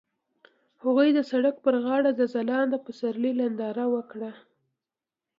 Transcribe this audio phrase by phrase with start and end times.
[0.83, 4.31] هغوی د سړک پر غاړه د ځلانده پسرلی ننداره وکړه.